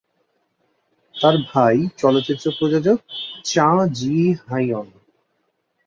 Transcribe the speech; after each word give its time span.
তাঁর 1.15 1.35
ভাই 1.49 1.75
চলচ্চিত্র 1.97 2.45
প্রযোজক 2.59 2.97
চা 3.43 3.67
জি-হায়িয়ন। 3.93 4.87